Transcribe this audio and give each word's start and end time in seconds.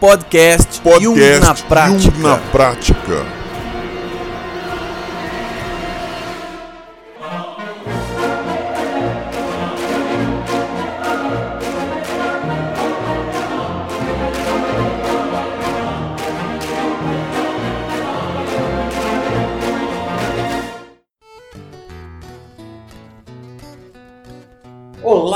Podcast, 0.00 0.82
Podcast 0.82 1.02
Jung 1.02 1.40
na 1.40 1.54
prática. 1.54 2.16
Jung 2.16 2.22
na 2.22 2.36
prática. 2.50 3.43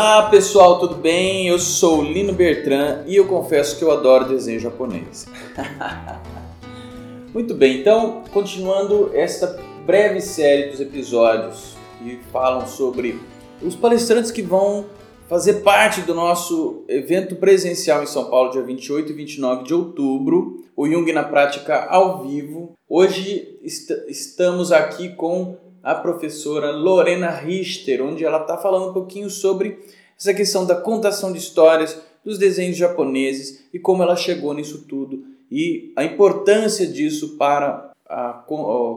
Olá 0.00 0.30
pessoal, 0.30 0.78
tudo 0.78 0.94
bem? 0.94 1.48
Eu 1.48 1.58
sou 1.58 2.04
Lino 2.04 2.32
Bertrand 2.32 3.02
e 3.08 3.16
eu 3.16 3.26
confesso 3.26 3.76
que 3.76 3.82
eu 3.82 3.90
adoro 3.90 4.28
desenho 4.28 4.60
japonês. 4.60 5.26
Muito 7.34 7.52
bem, 7.52 7.80
então 7.80 8.22
continuando 8.32 9.10
esta 9.12 9.60
breve 9.84 10.20
série 10.20 10.70
dos 10.70 10.78
episódios 10.78 11.74
que 11.98 12.20
falam 12.30 12.64
sobre 12.64 13.20
os 13.60 13.74
palestrantes 13.74 14.30
que 14.30 14.40
vão 14.40 14.86
fazer 15.28 15.64
parte 15.64 16.02
do 16.02 16.14
nosso 16.14 16.84
evento 16.86 17.34
presencial 17.34 18.00
em 18.00 18.06
São 18.06 18.30
Paulo, 18.30 18.52
dia 18.52 18.62
28 18.62 19.10
e 19.10 19.14
29 19.16 19.64
de 19.64 19.74
outubro, 19.74 20.64
o 20.76 20.88
Jung 20.88 21.12
na 21.12 21.24
Prática 21.24 21.86
ao 21.90 22.22
vivo. 22.22 22.72
Hoje 22.88 23.58
est 23.64 23.90
estamos 24.06 24.70
aqui 24.70 25.08
com 25.08 25.56
a 25.82 25.94
professora 25.94 26.70
Lorena 26.70 27.30
Richter, 27.30 28.02
onde 28.02 28.24
ela 28.24 28.40
está 28.42 28.56
falando 28.56 28.90
um 28.90 28.92
pouquinho 28.92 29.30
sobre 29.30 29.78
essa 30.18 30.34
questão 30.34 30.66
da 30.66 30.74
contação 30.74 31.32
de 31.32 31.38
histórias, 31.38 32.00
dos 32.24 32.38
desenhos 32.38 32.76
japoneses 32.76 33.64
e 33.72 33.78
como 33.78 34.02
ela 34.02 34.16
chegou 34.16 34.52
nisso 34.52 34.84
tudo 34.86 35.24
e 35.50 35.92
a 35.96 36.04
importância 36.04 36.86
disso 36.86 37.36
para, 37.36 37.90
a, 38.06 38.44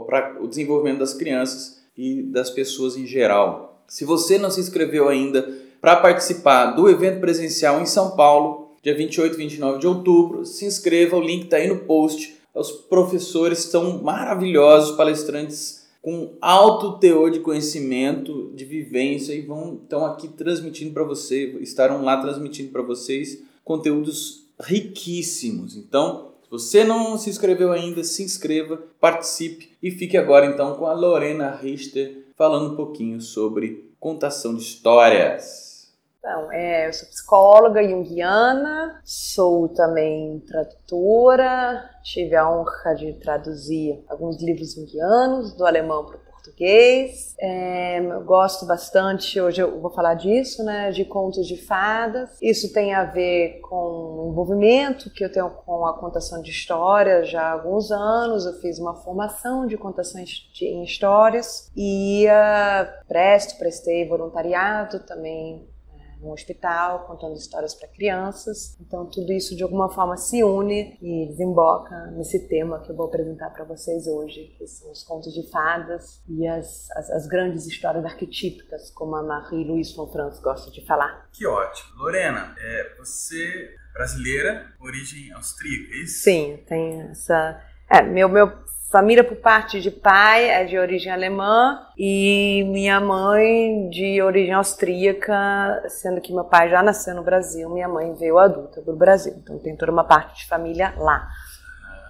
para 0.06 0.38
o 0.42 0.48
desenvolvimento 0.48 1.00
das 1.00 1.14
crianças 1.14 1.82
e 1.98 2.22
das 2.24 2.50
pessoas 2.50 2.98
em 2.98 3.06
geral. 3.06 3.82
Se 3.88 4.06
você 4.06 4.38
não 4.38 4.50
se 4.50 4.60
inscreveu 4.60 5.08
ainda 5.08 5.50
para 5.80 5.96
participar 5.96 6.72
do 6.72 6.90
evento 6.90 7.20
presencial 7.20 7.82
em 7.82 7.86
São 7.86 8.16
Paulo, 8.16 8.76
dia 8.84 8.96
28 8.96 9.34
e 9.34 9.38
29 9.38 9.80
de 9.80 9.88
outubro, 9.88 10.46
se 10.46 10.66
inscreva, 10.66 11.18
o 11.18 11.22
link 11.22 11.46
está 11.46 11.58
aí 11.58 11.68
no 11.68 11.80
post. 11.80 12.36
Os 12.54 12.72
professores 12.72 13.60
são 13.60 14.02
maravilhosos, 14.02 14.96
palestrantes 14.96 15.81
com 16.02 16.34
alto 16.42 16.98
teor 16.98 17.30
de 17.30 17.40
conhecimento, 17.40 18.52
de 18.56 18.66
vivência 18.66 19.34
e 19.34 19.42
vão 19.42 19.80
estão 19.82 20.04
aqui 20.06 20.28
transmitindo 20.28 20.94
para 20.94 21.04
você, 21.04 21.58
estarão 21.62 22.04
lá 22.04 22.20
transmitindo 22.20 22.72
para 22.72 22.82
vocês 22.82 23.44
conteúdos 23.64 24.46
riquíssimos. 24.60 25.76
Então, 25.76 26.32
se 26.44 26.50
você 26.50 26.84
não 26.84 27.18
se 27.18 27.30
inscreveu 27.30 27.72
ainda, 27.72 28.04
se 28.04 28.24
inscreva, 28.24 28.82
participe 29.00 29.70
e 29.82 29.92
fique 29.92 30.18
agora 30.18 30.48
então 30.48 30.76
com 30.76 30.88
a 30.88 30.94
Lorena 30.94 31.52
Richter 31.52 32.26
falando 32.36 32.74
um 32.74 32.76
pouquinho 32.76 33.22
sobre 33.22 33.92
contação 34.00 34.56
de 34.56 34.64
histórias. 34.64 35.71
Então, 36.24 36.52
é, 36.52 36.88
eu 36.88 36.94
sou 36.94 37.10
psicóloga 37.10 37.84
junguiana, 37.84 39.02
sou 39.04 39.68
também 39.70 40.40
tradutora, 40.42 41.84
tive 42.04 42.36
a 42.36 42.48
honra 42.48 42.94
de 42.94 43.14
traduzir 43.14 44.06
alguns 44.08 44.40
livros 44.40 44.76
junguianos, 44.76 45.58
do 45.58 45.66
alemão 45.66 46.06
para 46.06 46.18
o 46.18 46.20
português. 46.20 47.36
É, 47.40 48.00
eu 48.00 48.24
gosto 48.24 48.68
bastante, 48.68 49.42
hoje 49.42 49.64
eu 49.64 49.82
vou 49.82 49.90
falar 49.90 50.14
disso, 50.14 50.64
né, 50.64 50.92
de 50.92 51.04
contos 51.06 51.48
de 51.48 51.58
fadas. 51.58 52.38
Isso 52.40 52.72
tem 52.72 52.94
a 52.94 53.04
ver 53.04 53.60
com 53.62 53.76
o 53.76 54.30
envolvimento 54.32 55.10
que 55.10 55.26
eu 55.26 55.32
tenho 55.32 55.50
com 55.50 55.88
a 55.88 55.98
contação 55.98 56.40
de 56.40 56.52
histórias 56.52 57.32
já 57.32 57.42
há 57.42 57.52
alguns 57.54 57.92
anos. 57.92 58.46
Eu 58.46 58.54
fiz 58.62 58.78
uma 58.78 58.94
formação 58.94 59.66
de 59.66 59.76
contação 59.76 60.24
em 60.62 60.84
histórias 60.84 61.72
e 61.76 62.28
uh, 62.28 63.08
presto, 63.08 63.58
prestei 63.58 64.08
voluntariado 64.08 65.00
também 65.00 65.71
no 66.22 66.32
hospital, 66.32 67.06
contando 67.06 67.36
histórias 67.36 67.74
para 67.74 67.88
crianças. 67.88 68.78
Então, 68.80 69.06
tudo 69.08 69.32
isso 69.34 69.56
de 69.56 69.64
alguma 69.64 69.90
forma 69.90 70.16
se 70.16 70.44
une 70.44 70.98
e 71.02 71.28
desemboca 71.28 72.08
nesse 72.12 72.48
tema 72.48 72.80
que 72.80 72.92
eu 72.92 72.96
vou 72.96 73.08
apresentar 73.08 73.50
para 73.50 73.66
vocês 73.66 74.08
hoje, 74.08 74.56
que 74.58 74.68
são 74.68 74.92
os 74.92 75.04
contos 75.04 75.34
de 75.34 75.50
fadas 75.50 76.22
e 76.28 76.48
as, 76.48 76.90
as, 76.92 77.10
as 77.10 77.28
grandes 77.28 77.66
histórias 77.66 78.06
arquetípicas, 78.06 78.92
como 78.92 79.16
a 79.16 79.24
Marie-Louise 79.24 79.96
von 79.96 80.12
Franz 80.12 80.40
gosta 80.40 80.72
de 80.72 80.86
falar. 80.86 81.28
Que 81.32 81.46
ótimo. 81.46 81.98
Lorena, 81.98 82.56
é, 82.58 82.96
você 82.98 83.72
é 83.76 83.94
brasileira, 83.94 84.74
origem 84.80 85.32
austríaca, 85.34 85.94
é 85.94 86.04
isso? 86.04 86.24
Sim, 86.24 86.64
tem 86.68 87.02
essa... 87.02 87.62
É, 87.90 88.02
meu, 88.02 88.30
meu 88.30 88.48
Família 88.92 89.24
por 89.24 89.38
parte 89.38 89.80
de 89.80 89.90
pai 89.90 90.50
é 90.50 90.66
de 90.66 90.78
origem 90.78 91.10
alemã 91.14 91.88
e 91.98 92.62
minha 92.68 93.00
mãe 93.00 93.90
de 93.90 94.22
origem 94.22 94.54
austríaca, 94.54 95.82
sendo 95.88 96.20
que 96.20 96.34
meu 96.34 96.44
pai 96.44 96.70
já 96.70 96.84
nasceu 96.84 97.16
no 97.16 97.24
Brasil, 97.24 97.70
minha 97.70 97.88
mãe 97.88 98.14
veio 98.16 98.38
adulta 98.38 98.82
do 98.82 98.94
Brasil. 98.94 99.34
Então 99.38 99.58
tem 99.60 99.78
toda 99.78 99.94
uma 99.94 100.04
parte 100.04 100.42
de 100.42 100.50
família 100.50 100.94
lá, 100.98 101.26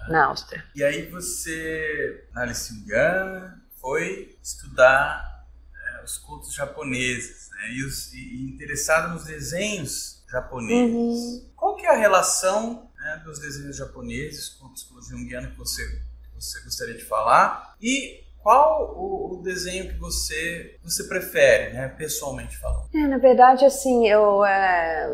na 0.08 0.24
Áustria. 0.24 0.64
E 0.74 0.82
aí 0.82 1.08
você, 1.08 2.26
na 2.32 2.46
Lissingana, 2.46 3.62
foi 3.80 4.36
estudar 4.42 5.46
é, 5.72 6.02
os 6.02 6.18
contos 6.18 6.52
japoneses 6.52 7.48
né? 7.50 7.74
e, 7.74 7.84
os, 7.84 8.12
e, 8.12 8.50
interessado 8.52 9.14
nos 9.14 9.22
desenhos 9.22 10.24
japoneses. 10.28 10.96
Uhum. 10.96 11.50
Qual 11.54 11.76
que 11.76 11.86
é 11.86 11.90
a 11.90 11.96
relação 11.96 12.90
né, 12.96 13.22
dos 13.24 13.38
desenhos 13.38 13.76
japoneses 13.76 14.48
com 14.48 14.66
a 14.66 14.70
psicologia 14.70 15.16
junguiana 15.16 15.46
que 15.46 15.56
você 15.56 16.10
você 16.42 16.60
gostaria 16.64 16.94
de 16.94 17.04
falar 17.04 17.74
e 17.80 18.22
qual 18.42 18.94
o, 18.96 19.34
o, 19.34 19.42
desenho 19.42 19.88
que 19.88 19.98
você 19.98 20.76
você 20.82 21.04
prefere, 21.04 21.72
né, 21.72 21.88
pessoalmente 21.96 22.56
falando? 22.58 22.88
É, 22.92 23.06
na 23.06 23.18
verdade, 23.18 23.64
assim, 23.64 24.08
eu 24.08 24.44
é, 24.44 25.08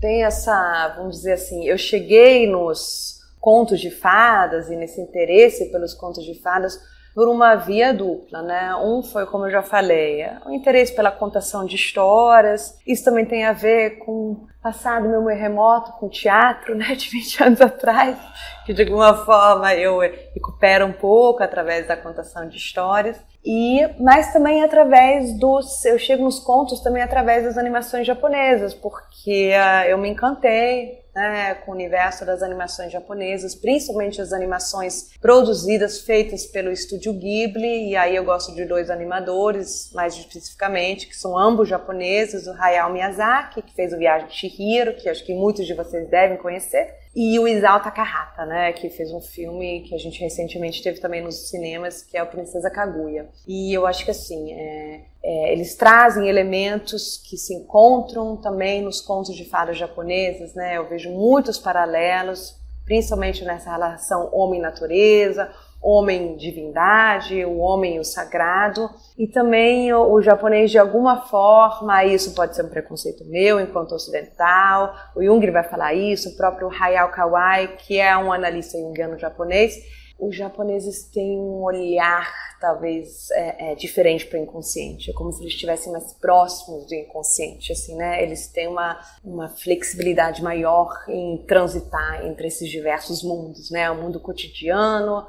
tenho 0.00 0.26
essa, 0.26 0.94
vamos 0.96 1.16
dizer 1.16 1.34
assim, 1.34 1.64
eu 1.64 1.78
cheguei 1.78 2.50
nos 2.50 3.20
contos 3.40 3.80
de 3.80 3.90
fadas 3.90 4.70
e 4.70 4.76
nesse 4.76 5.00
interesse 5.00 5.70
pelos 5.70 5.94
contos 5.94 6.24
de 6.24 6.34
fadas 6.40 6.80
por 7.14 7.28
uma 7.28 7.54
via 7.54 7.94
dupla, 7.94 8.42
né? 8.42 8.74
Um 8.76 9.02
foi, 9.02 9.24
como 9.26 9.46
eu 9.46 9.50
já 9.50 9.62
falei, 9.62 10.26
o 10.44 10.50
interesse 10.50 10.94
pela 10.94 11.10
contação 11.10 11.64
de 11.64 11.76
histórias. 11.76 12.76
Isso 12.86 13.04
também 13.04 13.24
tem 13.24 13.44
a 13.44 13.52
ver 13.52 13.98
com 13.98 14.46
passado 14.60 15.06
meu 15.06 15.22
meio 15.22 15.38
remoto 15.38 15.92
com 15.92 16.08
teatro, 16.08 16.74
né, 16.74 16.94
de 16.96 17.10
20 17.10 17.42
anos 17.44 17.60
atrás, 17.60 18.16
que 18.64 18.72
de 18.72 18.82
alguma 18.82 19.14
forma 19.14 19.74
eu 19.74 20.00
recupero 20.00 20.86
um 20.86 20.92
pouco 20.92 21.42
através 21.42 21.86
da 21.86 21.96
contação 21.96 22.48
de 22.48 22.56
histórias. 22.56 23.22
E 23.44 23.86
mas 24.00 24.32
também 24.32 24.64
através 24.64 25.38
dos 25.38 25.84
eu 25.84 25.98
chego 25.98 26.24
nos 26.24 26.40
contos 26.40 26.80
também 26.80 27.02
através 27.02 27.44
das 27.44 27.58
animações 27.58 28.06
japonesas, 28.06 28.72
porque 28.72 29.52
uh, 29.52 29.86
eu 29.86 29.98
me 29.98 30.08
encantei 30.08 31.03
né, 31.14 31.54
com 31.54 31.70
o 31.70 31.74
universo 31.74 32.24
das 32.24 32.42
animações 32.42 32.90
japonesas, 32.90 33.54
principalmente 33.54 34.20
as 34.20 34.32
animações 34.32 35.16
produzidas, 35.20 36.00
feitas 36.00 36.46
pelo 36.46 36.70
estúdio 36.70 37.12
Ghibli, 37.12 37.90
e 37.90 37.96
aí 37.96 38.16
eu 38.16 38.24
gosto 38.24 38.54
de 38.54 38.64
dois 38.64 38.90
animadores, 38.90 39.90
mais 39.94 40.14
especificamente, 40.14 41.06
que 41.06 41.16
são 41.16 41.38
ambos 41.38 41.68
japoneses, 41.68 42.46
o 42.46 42.52
Hayao 42.52 42.92
Miyazaki, 42.92 43.62
que 43.62 43.74
fez 43.74 43.92
o 43.92 43.98
Viagem 43.98 44.28
de 44.28 44.34
Chihiro, 44.34 44.94
que 44.94 45.08
acho 45.08 45.24
que 45.24 45.34
muitos 45.34 45.66
de 45.66 45.74
vocês 45.74 46.08
devem 46.08 46.36
conhecer, 46.36 47.04
e 47.14 47.38
o 47.38 47.46
Isao 47.46 47.80
Takahata, 47.80 48.44
né, 48.44 48.72
que 48.72 48.90
fez 48.90 49.12
um 49.12 49.20
filme 49.20 49.82
que 49.82 49.94
a 49.94 49.98
gente 49.98 50.20
recentemente 50.20 50.82
teve 50.82 51.00
também 51.00 51.22
nos 51.22 51.48
cinemas, 51.48 52.02
que 52.02 52.16
é 52.16 52.22
o 52.22 52.26
Princesa 52.26 52.68
Kaguya. 52.70 53.28
E 53.46 53.72
eu 53.72 53.86
acho 53.86 54.04
que 54.04 54.10
assim, 54.10 54.52
é, 54.52 55.02
é, 55.26 55.52
eles 55.52 55.74
trazem 55.74 56.28
elementos 56.28 57.16
que 57.16 57.38
se 57.38 57.54
encontram 57.54 58.36
também 58.36 58.82
nos 58.82 59.00
contos 59.00 59.34
de 59.34 59.48
fadas 59.48 59.78
japonesas, 59.78 60.54
né? 60.54 60.76
Eu 60.76 60.86
vejo 60.86 61.10
muitos 61.10 61.58
paralelos, 61.58 62.54
principalmente 62.84 63.42
nessa 63.42 63.70
relação 63.70 64.28
homem-natureza, 64.34 65.50
homem-divindade, 65.82 67.42
o 67.42 67.56
homem 67.56 67.98
o 67.98 68.04
sagrado, 68.04 68.90
e 69.18 69.26
também 69.26 69.90
o, 69.94 70.12
o, 70.12 70.20
japonês 70.20 70.70
de 70.70 70.78
alguma 70.78 71.22
forma, 71.22 72.04
isso 72.04 72.34
pode 72.34 72.54
ser 72.54 72.66
um 72.66 72.68
preconceito 72.68 73.24
meu 73.24 73.58
enquanto 73.58 73.94
ocidental, 73.94 74.94
o 75.16 75.24
Jung 75.24 75.50
vai 75.50 75.64
falar 75.64 75.94
isso, 75.94 76.28
o 76.28 76.36
próprio 76.36 76.70
Hayao 76.70 77.10
Kawai, 77.10 77.76
que 77.78 77.98
é 77.98 78.14
um 78.14 78.30
analista 78.30 78.76
junguiano 78.76 79.18
japonês, 79.18 79.74
os 80.18 80.36
japoneses 80.36 81.04
têm 81.04 81.38
um 81.38 81.62
olhar 81.62 82.32
talvez 82.60 83.30
é, 83.32 83.72
é, 83.72 83.74
diferente 83.74 84.26
para 84.26 84.38
o 84.38 84.42
inconsciente, 84.42 85.10
é 85.10 85.12
como 85.12 85.30
se 85.30 85.42
eles 85.42 85.52
estivessem 85.52 85.92
mais 85.92 86.14
próximos 86.14 86.86
do 86.86 86.94
inconsciente, 86.94 87.72
assim, 87.72 87.94
né? 87.94 88.22
Eles 88.22 88.46
têm 88.48 88.68
uma, 88.68 88.98
uma 89.22 89.48
flexibilidade 89.50 90.42
maior 90.42 90.88
em 91.08 91.44
transitar 91.46 92.24
entre 92.24 92.46
esses 92.46 92.70
diversos 92.70 93.22
mundos, 93.22 93.70
né? 93.70 93.90
O 93.90 94.00
mundo 94.00 94.18
cotidiano, 94.18 95.26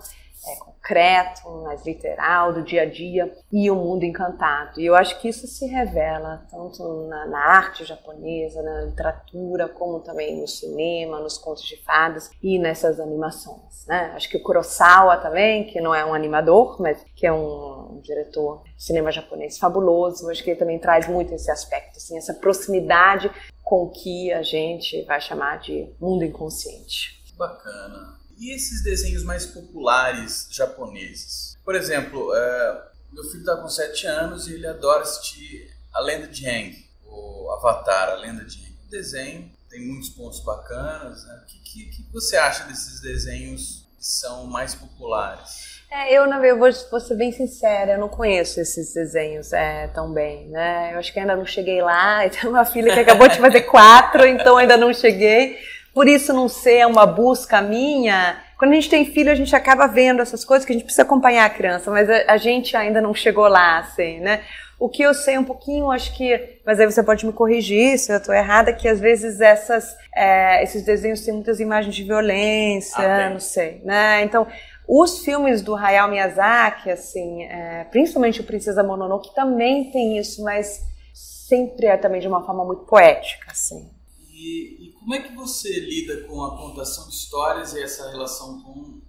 é, 0.47 0.74
concreto, 0.85 1.49
mais 1.63 1.83
literal, 1.83 2.53
do 2.53 2.61
dia 2.61 2.83
a 2.83 2.85
dia, 2.85 3.33
e 3.51 3.71
o 3.71 3.75
mundo 3.75 4.03
encantado. 4.03 4.79
E 4.79 4.85
eu 4.85 4.95
acho 4.95 5.19
que 5.19 5.27
isso 5.27 5.47
se 5.47 5.65
revela 5.65 6.45
tanto 6.49 7.07
na, 7.07 7.25
na 7.25 7.39
arte 7.39 7.83
japonesa, 7.83 8.61
na 8.61 8.81
literatura, 8.81 9.67
como 9.67 9.99
também 10.01 10.39
no 10.39 10.47
cinema, 10.47 11.19
nos 11.19 11.39
contos 11.39 11.63
de 11.63 11.77
fadas 11.83 12.29
e 12.41 12.59
nessas 12.59 12.99
animações. 12.99 13.85
Né? 13.87 14.11
Acho 14.15 14.29
que 14.29 14.37
o 14.37 14.43
Kurosawa 14.43 15.17
também, 15.17 15.65
que 15.65 15.81
não 15.81 15.93
é 15.93 16.05
um 16.05 16.13
animador, 16.13 16.79
mas 16.79 17.03
que 17.15 17.25
é 17.25 17.33
um, 17.33 17.99
diretor 18.03 18.61
de 18.75 18.83
cinema 18.83 19.11
japonês 19.11 19.57
fabuloso, 19.57 20.29
acho 20.29 20.43
que 20.43 20.51
ele 20.51 20.59
também 20.59 20.77
traz 20.77 21.07
muito 21.07 21.33
esse 21.33 21.49
aspecto, 21.49 21.97
assim, 21.97 22.17
essa 22.17 22.33
proximidade 22.33 23.31
com 23.63 23.83
o 23.83 23.89
que 23.89 24.31
a 24.31 24.43
gente 24.43 25.03
vai 25.05 25.19
chamar 25.19 25.59
de 25.59 25.89
mundo 25.99 26.23
inconsciente. 26.23 27.23
Bacana. 27.37 28.14
E 28.37 28.53
esses 28.53 28.83
desenhos 28.83 29.23
mais 29.23 29.45
populares 29.45 30.47
japoneses? 30.51 31.57
Por 31.63 31.75
exemplo, 31.75 32.35
é, 32.35 32.83
meu 33.11 33.23
filho 33.23 33.39
está 33.39 33.55
com 33.55 33.69
7 33.69 34.07
anos 34.07 34.47
e 34.47 34.55
ele 34.55 34.67
adora 34.67 35.03
assistir 35.03 35.71
A 35.93 36.01
Lenda 36.01 36.27
de 36.27 36.45
Aang, 36.47 36.85
o 37.05 37.49
Avatar, 37.51 38.09
A 38.09 38.15
Lenda 38.15 38.43
de 38.43 38.59
Aang. 38.59 38.75
O 38.85 38.89
desenho 38.89 39.49
tem 39.69 39.81
muitos 39.87 40.09
pontos 40.09 40.41
bacanas. 40.41 41.25
Né? 41.25 41.41
O 41.43 41.45
que, 41.45 41.59
que, 41.59 41.85
que, 41.89 42.05
você 42.11 42.35
acha 42.35 42.65
desses 42.65 42.99
desenhos 43.01 43.85
que 43.97 44.05
são 44.05 44.45
mais 44.45 44.75
populares? 44.75 45.75
É, 45.89 46.13
eu, 46.13 46.25
eu 46.25 46.57
vou, 46.57 46.69
vou 46.91 46.99
ser 46.99 47.15
bem 47.15 47.31
sincera, 47.31 47.93
eu 47.93 47.99
não 47.99 48.09
conheço 48.09 48.59
esses 48.59 48.93
desenhos 48.93 49.53
é, 49.53 49.87
tão 49.87 50.11
bem, 50.11 50.47
né? 50.49 50.93
Eu 50.93 50.99
acho 50.99 51.13
que 51.13 51.19
ainda 51.19 51.35
não 51.35 51.45
cheguei 51.45 51.81
lá. 51.81 52.25
Eu 52.25 52.31
tenho 52.31 52.49
uma 52.49 52.65
filha 52.65 52.93
que 52.93 52.99
acabou 52.99 53.29
de 53.29 53.37
fazer 53.37 53.61
quatro, 53.61 54.25
então 54.25 54.57
ainda 54.57 54.75
não 54.75 54.93
cheguei 54.93 55.57
por 55.95 56.09
isso 56.09 56.33
não 56.33 56.49
ser 56.49 56.85
uma 56.85 57.05
busca 57.05 57.61
minha. 57.61 58.37
Quando 58.59 58.71
a 58.71 58.75
gente 58.75 58.89
tem 58.89 59.05
filho, 59.05 59.31
a 59.31 59.35
gente 59.35 59.55
acaba 59.55 59.87
vendo 59.87 60.21
essas 60.21 60.43
coisas 60.43 60.65
que 60.65 60.73
a 60.73 60.75
gente 60.75 60.83
precisa 60.83 61.03
acompanhar 61.03 61.45
a 61.45 61.49
criança, 61.49 61.89
mas 61.89 62.09
a, 62.09 62.33
a 62.33 62.37
gente 62.37 62.75
ainda 62.75 62.99
não 62.99 63.13
chegou 63.13 63.47
lá, 63.47 63.79
assim, 63.79 64.19
né? 64.19 64.41
O 64.77 64.89
que 64.89 65.01
eu 65.01 65.13
sei 65.13 65.37
um 65.37 65.43
pouquinho, 65.45 65.89
acho 65.89 66.13
que, 66.13 66.59
mas 66.65 66.81
aí 66.81 66.85
você 66.85 67.01
pode 67.01 67.25
me 67.25 67.31
corrigir 67.31 67.97
se 67.97 68.11
eu 68.11 68.17
estou 68.17 68.35
errada, 68.35 68.73
que 68.73 68.89
às 68.89 68.99
vezes 68.99 69.39
essas, 69.39 69.95
é, 70.13 70.61
esses 70.61 70.83
desenhos 70.83 71.21
têm 71.21 71.33
muitas 71.33 71.61
imagens 71.61 71.95
de 71.95 72.03
violência, 72.03 72.99
ah, 72.99 73.29
não 73.29 73.39
sei, 73.39 73.81
né? 73.85 74.21
Então, 74.23 74.45
os 74.85 75.19
filmes 75.23 75.61
do 75.61 75.75
Hayao 75.75 76.09
Miyazaki, 76.09 76.91
assim, 76.91 77.43
é, 77.43 77.85
principalmente 77.89 78.41
o 78.41 78.43
Princesa 78.43 78.83
Mononoke, 78.83 79.33
também 79.33 79.89
tem 79.91 80.17
isso, 80.17 80.43
mas 80.43 80.85
sempre 81.13 81.87
é 81.87 81.95
também 81.95 82.19
de 82.19 82.27
uma 82.27 82.45
forma 82.45 82.65
muito 82.65 82.83
poética, 82.83 83.47
assim. 83.49 83.89
E, 84.35 84.89
e, 84.89 84.94
como 85.05 85.13
é 85.13 85.21
que 85.21 85.35
você 85.35 85.79
lida 85.79 86.21
com 86.23 86.43
a 86.43 86.57
contação 86.57 87.07
de 87.07 87.13
histórias 87.13 87.75
e 87.75 87.79
essa 87.79 88.09
relação 88.09 88.59
com 88.63 88.99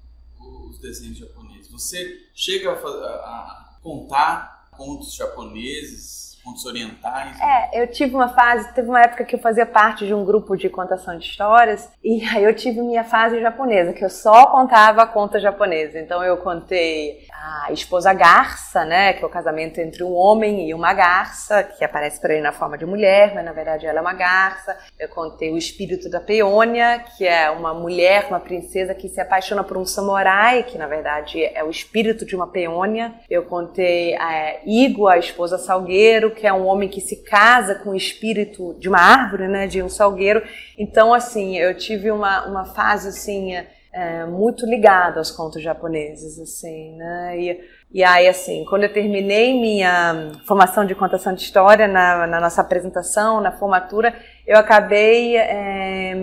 os 0.69 0.79
desenhos 0.79 1.17
japoneses? 1.17 1.73
Você 1.73 2.29
chega 2.35 2.71
a, 2.71 2.75
a 2.75 3.79
contar 3.83 4.69
contos 4.73 5.15
japoneses 5.15 6.36
contos 6.47 6.65
orientais? 6.65 7.37
É, 7.41 7.83
eu 7.83 7.89
tive 7.89 8.15
uma 8.15 8.29
fase, 8.29 8.73
teve 8.73 8.89
uma 8.89 9.01
época 9.01 9.25
que 9.25 9.35
eu 9.35 9.41
fazia 9.41 9.67
parte 9.67 10.07
de 10.07 10.15
um 10.15 10.25
grupo 10.25 10.57
de 10.57 10.69
contação 10.69 11.19
de 11.19 11.27
histórias 11.27 11.91
e 12.05 12.25
aí 12.31 12.45
eu 12.45 12.55
tive 12.55 12.81
minha 12.81 13.03
fase 13.03 13.41
japonesa, 13.41 13.93
que 13.93 14.05
eu 14.05 14.11
só 14.11 14.47
contava 14.47 15.05
conta 15.07 15.41
japonesa. 15.41 15.99
Então 15.99 16.23
eu 16.23 16.37
contei 16.37 17.27
a 17.33 17.73
esposa 17.73 18.13
garça, 18.13 18.85
né, 18.85 19.13
que 19.13 19.25
é 19.25 19.27
o 19.27 19.31
casamento 19.31 19.81
entre 19.81 20.05
um 20.05 20.15
homem 20.15 20.69
e 20.69 20.75
uma 20.75 20.93
garça, 20.93 21.65
que 21.65 21.85
aparece 21.85 22.21
para 22.21 22.33
ele 22.35 22.43
na 22.43 22.53
forma 22.53 22.79
de 22.79 22.87
mulher, 22.87 23.35
mas 23.35 23.45
na 23.45 23.53
verdade 23.53 23.87
ela 23.87 23.99
é 23.99 24.01
uma 24.01 24.13
garça. 24.13 24.77
Eu 24.99 25.09
contei 25.09 25.53
o 25.53 25.59
espírito 25.59 26.09
da 26.09 26.21
peônia, 26.21 27.05
que 27.17 27.27
é 27.27 27.51
uma 27.51 27.75
mulher, 27.75 28.27
uma 28.29 28.41
princesa 28.41 28.95
que 28.95 29.09
se 29.09 29.21
apaixona 29.21 29.65
por 29.65 29.77
um 29.77 29.85
samurai, 29.85 30.63
que 30.63 30.79
na 30.79 30.87
verdade 30.87 31.43
é 31.43 31.65
o 31.65 31.71
espírito 31.71 32.25
de 32.25 32.37
uma 32.37 32.47
peônia. 32.47 33.15
Eu 33.29 33.45
contei 33.45 34.17
a 34.17 34.61
Igo, 34.65 35.09
a 35.09 35.19
esposa 35.19 35.59
salgueiro, 35.59 36.36
que 36.37 36.47
é 36.47 36.53
um 36.53 36.67
homem 36.67 36.89
que 36.89 37.01
se 37.01 37.25
casa 37.25 37.75
com 37.77 37.91
o 37.91 37.97
espírito 37.97 38.77
de 38.79 38.89
uma 38.89 39.01
árvore, 39.01 39.49
né, 39.49 39.67
de 39.67 39.83
um 39.83 39.89
salgueiro. 39.89 40.43
Então, 40.79 41.15
assim, 41.15 41.57
eu 41.57 41.77
tive 41.77 42.11
uma, 42.11 42.47
uma 42.47 42.65
fase, 42.67 43.09
assim, 43.09 43.55
é, 43.93 44.27
muito 44.27 44.67
ligada 44.67 45.19
aos 45.19 45.31
contos 45.31 45.63
japoneses, 45.63 46.39
assim, 46.39 46.95
né, 46.97 47.41
e, 47.41 47.61
e 47.95 48.05
aí, 48.05 48.29
assim, 48.29 48.65
quando 48.69 48.83
eu 48.83 48.93
terminei 48.93 49.59
minha 49.59 50.33
formação 50.47 50.85
de 50.85 50.95
contação 50.95 51.33
de 51.33 51.41
história 51.41 51.89
na, 51.89 52.27
na 52.27 52.41
nossa 52.41 52.61
apresentação, 52.61 53.41
na 53.41 53.53
formatura, 53.53 54.15
eu 54.47 54.59
acabei 54.59 55.37
é, 55.37 56.15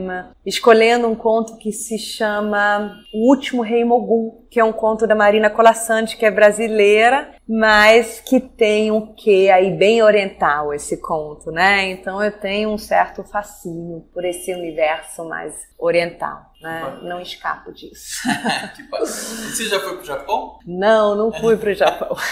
escolhendo 0.45 1.07
um 1.07 1.15
conto 1.15 1.57
que 1.57 1.71
se 1.71 1.97
chama 1.97 2.95
O 3.13 3.27
Último 3.27 3.63
Rei 3.63 3.83
Mogul, 3.83 4.45
que 4.51 4.59
é 4.59 4.63
um 4.63 4.71
conto 4.71 5.07
da 5.07 5.15
Marina 5.15 5.49
Colassante, 5.49 6.15
que 6.15 6.25
é 6.25 6.31
brasileira, 6.31 7.32
mas 7.47 8.21
que 8.21 8.39
tem 8.39 8.91
um 8.91 9.13
quê 9.13 9.49
aí 9.53 9.71
bem 9.71 10.01
oriental 10.01 10.73
esse 10.73 10.97
conto, 10.97 11.51
né? 11.51 11.89
Então 11.89 12.23
eu 12.23 12.31
tenho 12.31 12.69
um 12.69 12.77
certo 12.77 13.23
fascínio 13.23 14.05
por 14.13 14.23
esse 14.23 14.53
universo 14.53 15.25
mais 15.25 15.53
oriental, 15.77 16.51
né? 16.61 16.99
Não 17.03 17.19
escapo 17.19 17.73
disso. 17.73 18.21
Você 19.01 19.65
já 19.65 19.79
foi 19.79 19.97
pro 19.97 20.05
Japão? 20.05 20.57
Não, 20.65 21.15
não 21.15 21.31
fui 21.33 21.57
pro 21.57 21.73
Japão. 21.73 22.15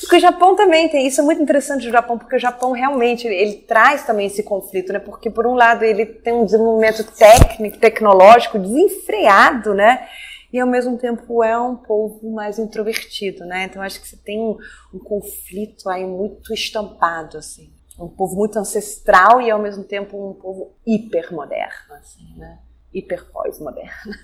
Porque 0.00 0.16
o 0.16 0.20
Japão 0.20 0.54
também 0.54 0.88
tem 0.88 1.06
isso 1.06 1.22
é 1.22 1.24
muito 1.24 1.40
interessante 1.40 1.88
o 1.88 1.90
Japão 1.90 2.18
porque 2.18 2.36
o 2.36 2.38
Japão 2.38 2.72
realmente 2.72 3.26
ele, 3.26 3.34
ele, 3.34 3.54
traz 3.54 4.04
também 4.04 4.26
esse 4.26 4.42
conflito, 4.42 4.92
né? 4.92 4.98
Porque 4.98 5.30
por 5.30 5.46
um 5.46 5.54
lado 5.54 5.82
ele 5.82 6.04
tem 6.04 6.34
um 6.34 6.44
desenvolvimento 6.44 7.02
técnico, 7.04 7.78
tecnológico 7.78 8.58
desenfreado, 8.58 9.72
né? 9.72 10.06
E 10.54 10.60
ao 10.60 10.68
mesmo 10.68 10.96
tempo 10.96 11.42
é 11.42 11.58
um 11.58 11.74
povo 11.74 12.32
mais 12.32 12.60
introvertido, 12.60 13.44
né? 13.44 13.64
Então 13.64 13.82
acho 13.82 14.00
que 14.00 14.06
você 14.06 14.16
tem 14.16 14.40
um, 14.40 14.56
um 14.92 15.00
conflito 15.00 15.88
aí 15.88 16.06
muito 16.06 16.54
estampado 16.54 17.36
assim, 17.36 17.74
um 17.98 18.08
povo 18.08 18.36
muito 18.36 18.56
ancestral 18.56 19.40
e 19.40 19.50
ao 19.50 19.60
mesmo 19.60 19.82
tempo 19.82 20.30
um 20.30 20.34
povo 20.34 20.76
hipermoderno, 20.86 21.94
assim, 21.94 22.36
né? 22.36 22.62
hiper 22.92 23.28
pós-moderno. 23.32 24.14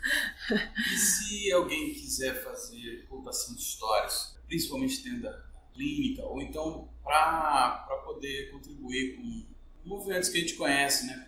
E 0.94 0.97
se 0.97 1.53
alguém 1.53 1.93
quiser 1.94 2.44
fazer 2.44 3.09
contação 3.09 3.56
de 3.56 3.62
histórias 3.62 4.38
principalmente 4.47 5.03
dentro 5.03 5.23
da 5.23 5.43
clínica, 5.75 6.25
ou 6.26 6.41
então 6.41 6.88
para 7.03 8.03
poder 8.05 8.53
contribuir 8.53 9.17
com 9.17 9.47
movimentos 9.85 10.29
que 10.29 10.38
a 10.38 10.41
gente 10.43 10.55
conhece, 10.55 11.09
né, 11.09 11.26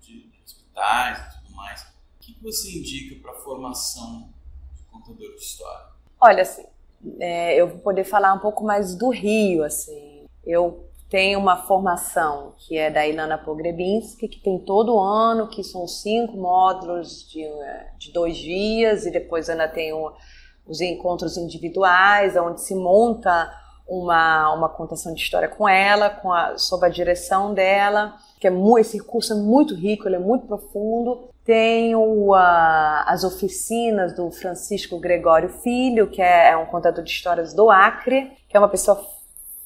de, 0.00 0.32
hospitais 0.42 1.18
e 1.18 1.42
tudo 1.42 1.54
mais. 1.54 1.99
Que 2.34 2.42
você 2.42 2.70
indica 2.70 3.20
para 3.20 3.32
a 3.32 3.40
formação 3.40 4.28
de 4.76 4.82
contador 4.84 5.34
de 5.34 5.40
história? 5.40 5.86
Olha, 6.20 6.42
assim, 6.42 6.64
é, 7.18 7.54
eu 7.60 7.68
vou 7.68 7.78
poder 7.78 8.04
falar 8.04 8.32
um 8.34 8.38
pouco 8.38 8.64
mais 8.64 8.94
do 8.94 9.10
Rio, 9.10 9.64
assim. 9.64 10.24
Eu 10.44 10.86
tenho 11.08 11.38
uma 11.38 11.56
formação 11.56 12.54
que 12.56 12.78
é 12.78 12.90
da 12.90 13.06
Ilana 13.06 13.36
Pogrebinski, 13.36 14.28
que 14.28 14.40
tem 14.40 14.58
todo 14.58 14.98
ano, 14.98 15.48
que 15.48 15.64
são 15.64 15.88
cinco 15.88 16.36
módulos 16.36 17.28
de, 17.28 17.44
de 17.98 18.12
dois 18.12 18.36
dias, 18.36 19.06
e 19.06 19.10
depois 19.10 19.50
ainda 19.50 19.68
tem 19.68 19.92
um 19.92 20.10
os 20.70 20.80
encontros 20.80 21.36
individuais, 21.36 22.36
onde 22.36 22.62
se 22.62 22.76
monta 22.76 23.52
uma, 23.88 24.54
uma 24.54 24.68
contação 24.68 25.12
de 25.12 25.20
história 25.20 25.48
com 25.48 25.68
ela, 25.68 26.08
com 26.08 26.32
a, 26.32 26.56
sob 26.56 26.86
a 26.86 26.88
direção 26.88 27.52
dela, 27.52 28.14
que 28.38 28.46
é 28.46 28.50
muito, 28.50 28.78
esse 28.78 29.00
curso 29.00 29.32
é 29.32 29.36
muito 29.36 29.74
rico, 29.74 30.06
ele 30.06 30.14
é 30.14 30.20
muito 30.20 30.46
profundo. 30.46 31.28
Tem 31.50 31.96
o, 31.96 32.32
a, 32.32 33.02
as 33.08 33.24
oficinas 33.24 34.14
do 34.14 34.30
Francisco 34.30 35.00
Gregório 35.00 35.48
Filho, 35.48 36.06
que 36.06 36.22
é, 36.22 36.50
é 36.50 36.56
um 36.56 36.66
contador 36.66 37.02
de 37.02 37.10
histórias 37.10 37.52
do 37.52 37.68
Acre, 37.68 38.30
que 38.48 38.56
é 38.56 38.60
uma 38.60 38.68
pessoa 38.68 39.04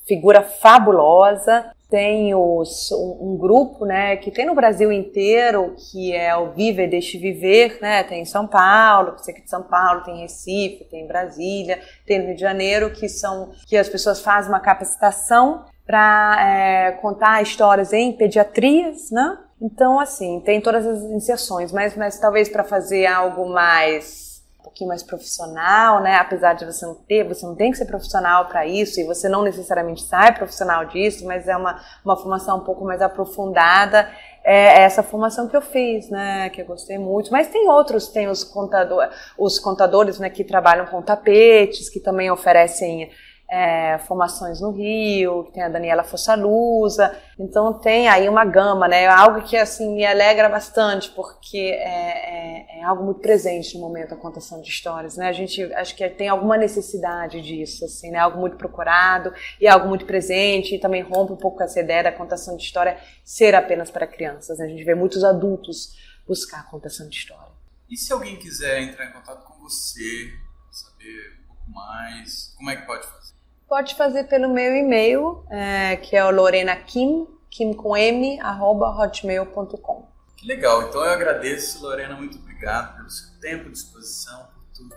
figura 0.08 0.40
fabulosa. 0.40 1.70
Tem 1.90 2.34
os, 2.34 2.90
um, 2.90 3.32
um, 3.32 3.36
grupo 3.36 3.84
né, 3.84 4.16
que 4.16 4.30
tem 4.30 4.46
no 4.46 4.54
Brasil 4.54 4.90
inteiro, 4.90 5.76
que 5.76 6.10
é 6.14 6.34
o 6.34 6.52
Viva 6.52 6.80
e 6.80 6.88
Deixe 6.88 7.18
Viver, 7.18 7.78
né, 7.82 8.02
tem 8.02 8.22
em 8.22 8.24
São 8.24 8.46
Paulo, 8.46 9.18
sei 9.18 9.34
que 9.34 9.42
de 9.42 9.50
São 9.50 9.62
Paulo, 9.62 10.04
tem 10.04 10.16
em 10.16 10.20
Recife, 10.22 10.86
tem 10.90 11.04
em 11.04 11.06
Brasília, 11.06 11.80
tem 12.06 12.18
no 12.18 12.28
Rio 12.28 12.34
de 12.34 12.40
Janeiro, 12.40 12.92
que 12.92 13.10
são 13.10 13.52
que 13.66 13.76
as 13.76 13.90
pessoas 13.90 14.22
fazem 14.22 14.50
uma 14.50 14.58
capacitação 14.58 15.66
para 15.86 16.36
é, 16.40 16.92
contar 16.92 17.42
histórias 17.42 17.92
em 17.92 18.12
pediatrias, 18.12 19.10
né? 19.10 19.38
Então, 19.60 20.00
assim, 20.00 20.40
tem 20.40 20.60
todas 20.60 20.86
as 20.86 21.02
inserções, 21.02 21.72
mas, 21.72 21.96
mas 21.96 22.18
talvez 22.18 22.48
para 22.48 22.64
fazer 22.64 23.06
algo 23.06 23.48
mais 23.48 24.34
pouquinho 24.74 24.88
mais 24.88 25.02
profissional, 25.02 26.02
né? 26.02 26.16
Apesar 26.16 26.54
de 26.54 26.64
você 26.64 26.84
não 26.84 26.94
ter, 26.94 27.22
você 27.22 27.46
não 27.46 27.54
tem 27.54 27.70
que 27.70 27.78
ser 27.78 27.84
profissional 27.84 28.46
para 28.46 28.66
isso 28.66 29.00
e 29.00 29.04
você 29.04 29.28
não 29.28 29.42
necessariamente 29.42 30.02
sai 30.02 30.34
profissional 30.34 30.84
disso, 30.86 31.24
mas 31.24 31.46
é 31.46 31.56
uma, 31.56 31.80
uma 32.04 32.16
formação 32.16 32.58
um 32.58 32.64
pouco 32.64 32.84
mais 32.84 33.00
aprofundada. 33.00 34.10
É 34.42 34.82
essa 34.82 35.02
formação 35.02 35.48
que 35.48 35.56
eu 35.56 35.62
fiz, 35.62 36.10
né? 36.10 36.50
Que 36.50 36.62
eu 36.62 36.66
gostei 36.66 36.98
muito. 36.98 37.30
Mas 37.30 37.48
tem 37.48 37.68
outros, 37.68 38.08
tem 38.08 38.28
os, 38.28 38.42
contador, 38.42 39.08
os 39.38 39.58
contadores, 39.58 40.18
né? 40.18 40.28
Que 40.28 40.42
trabalham 40.42 40.86
com 40.86 41.00
tapetes, 41.00 41.88
que 41.88 42.00
também 42.00 42.30
oferecem 42.30 43.10
é, 43.48 43.98
formações 43.98 44.60
no 44.60 44.70
Rio, 44.70 45.44
tem 45.52 45.62
a 45.62 45.68
Daniela 45.68 46.02
Fossalusa, 46.02 47.16
então 47.38 47.72
tem 47.74 48.08
aí 48.08 48.28
uma 48.28 48.44
gama, 48.44 48.88
né? 48.88 49.06
Algo 49.06 49.42
que 49.42 49.56
assim 49.56 49.94
me 49.94 50.04
alegra 50.04 50.48
bastante, 50.48 51.10
porque 51.10 51.58
é, 51.58 52.80
é, 52.80 52.84
algo 52.84 53.04
muito 53.04 53.20
presente 53.20 53.74
no 53.74 53.80
momento 53.80 54.10
da 54.10 54.16
contação 54.16 54.60
de 54.60 54.68
histórias, 54.68 55.16
né? 55.16 55.28
A 55.28 55.32
gente 55.32 55.62
acho 55.74 55.94
que 55.94 56.08
tem 56.08 56.28
alguma 56.28 56.56
necessidade 56.56 57.40
disso, 57.42 57.84
assim, 57.84 58.10
né? 58.10 58.18
Algo 58.18 58.40
muito 58.40 58.56
procurado 58.56 59.32
e 59.60 59.68
algo 59.68 59.88
muito 59.88 60.06
presente 60.06 60.74
e 60.74 60.80
também 60.80 61.02
rompe 61.02 61.32
um 61.32 61.36
pouco 61.36 61.62
essa 61.62 61.80
ideia 61.80 62.02
da 62.02 62.12
contação 62.12 62.56
de 62.56 62.62
história 62.62 62.98
ser 63.22 63.54
apenas 63.54 63.90
para 63.90 64.06
crianças. 64.06 64.58
Né? 64.58 64.64
A 64.64 64.68
gente 64.68 64.84
vê 64.84 64.94
muitos 64.94 65.22
adultos 65.22 65.96
buscar 66.26 66.60
a 66.60 66.64
contação 66.64 67.08
de 67.08 67.16
história. 67.16 67.52
E 67.88 67.96
se 67.96 68.12
alguém 68.12 68.36
quiser 68.36 68.82
entrar 68.82 69.06
em 69.06 69.12
contato 69.12 69.44
com 69.44 69.62
você, 69.62 70.32
saber 70.70 71.43
mais, 71.68 72.54
como 72.56 72.70
é 72.70 72.76
que 72.76 72.86
pode 72.86 73.06
fazer? 73.06 73.34
Pode 73.68 73.94
fazer 73.94 74.24
pelo 74.24 74.48
meu 74.48 74.74
e-mail, 74.76 75.44
é, 75.50 75.96
que 75.96 76.16
é 76.16 76.24
o 76.24 76.30
Lorena 76.30 76.76
Kim, 76.76 77.26
kim 77.50 77.72
com 77.72 77.96
m, 77.96 78.40
arroba 78.40 78.88
hotmail.com. 78.90 80.06
Que 80.36 80.46
legal, 80.46 80.82
então 80.82 81.04
eu 81.04 81.12
agradeço, 81.12 81.82
Lorena, 81.82 82.14
muito 82.14 82.38
obrigado 82.38 82.96
pelo 82.96 83.10
seu 83.10 83.40
tempo, 83.40 83.70
disposição, 83.70 84.46
por 84.46 84.64
tudo. 84.74 84.94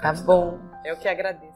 Tá 0.00 0.12
bom, 0.12 0.58
eu 0.84 0.96
que 0.96 1.08
agradeço. 1.08 1.51